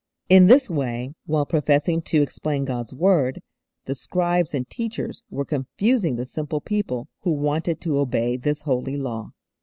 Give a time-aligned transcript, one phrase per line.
[0.31, 3.39] ENTRANCE] In this way, while professing to explain God's Word,
[3.85, 8.97] the scribes and teachers were confusing the simple people who wanted to obey this Holy
[8.97, 9.29] Law.